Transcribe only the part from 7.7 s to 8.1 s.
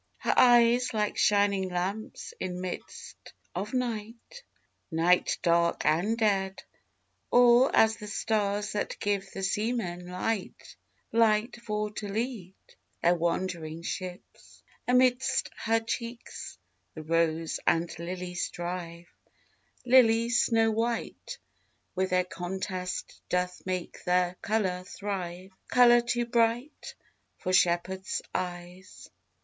as the